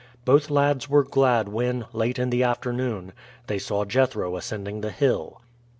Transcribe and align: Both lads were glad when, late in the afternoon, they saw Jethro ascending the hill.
Both 0.25 0.49
lads 0.49 0.89
were 0.89 1.03
glad 1.03 1.47
when, 1.47 1.85
late 1.93 2.17
in 2.17 2.31
the 2.31 2.41
afternoon, 2.43 3.13
they 3.45 3.59
saw 3.59 3.85
Jethro 3.85 4.35
ascending 4.35 4.81
the 4.81 4.89
hill. 4.89 5.41